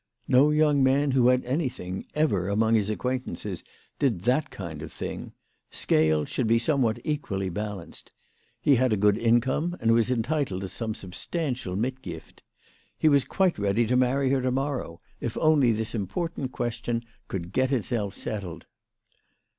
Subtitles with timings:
[0.27, 3.63] No young man who had anything, ever among his acquaintances,
[3.99, 5.31] did that kind of thing.
[5.69, 8.11] Scales should be somewhat equally balanced.
[8.59, 12.41] He had a good income, and was entitled to some substantial mitgift.
[12.97, 17.51] He was quite ready to marry her to morrow, if only this important question could
[17.51, 18.65] get itself settled.